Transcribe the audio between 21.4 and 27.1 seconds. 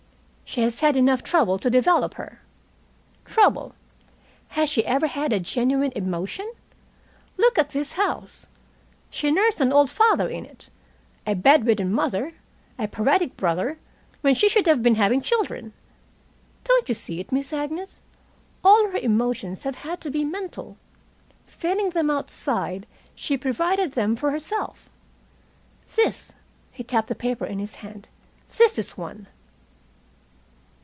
Failing them outside, she provided them for herself. This" he tapped